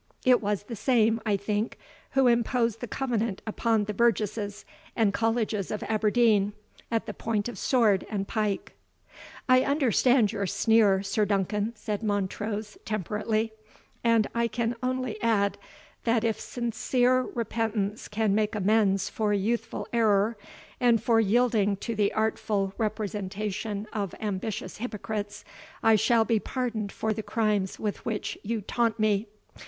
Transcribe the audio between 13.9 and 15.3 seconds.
"and I can only